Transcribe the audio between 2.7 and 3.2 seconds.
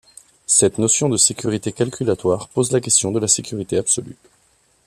la question de